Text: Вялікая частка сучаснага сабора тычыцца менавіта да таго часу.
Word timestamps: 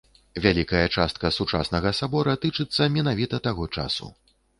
Вялікая 0.43 0.85
частка 1.01 1.29
сучаснага 1.35 1.91
сабора 1.99 2.33
тычыцца 2.45 2.87
менавіта 2.95 3.33
да 3.43 3.49
таго 3.49 3.69
часу. 3.81 4.09